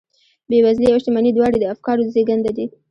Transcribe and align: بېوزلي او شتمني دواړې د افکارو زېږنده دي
بېوزلي 0.49 0.87
او 0.91 0.99
شتمني 1.01 1.31
دواړې 1.33 1.57
د 1.59 1.65
افکارو 1.73 2.09
زېږنده 2.13 2.51
دي 2.57 2.65